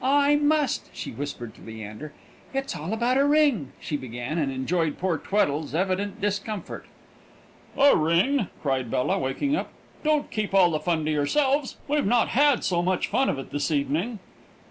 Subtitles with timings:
[0.03, 2.11] I must!" she whispered to Leander.
[2.55, 6.87] "It's all about a ring," she began, and enjoyed poor Tweddle's evident discomfort.
[7.77, 9.71] "A ring?" cried Bella, waking up.
[10.03, 13.69] "Don't keep all the fun to yourselves; we've not had so much of it this
[13.69, 14.17] evening."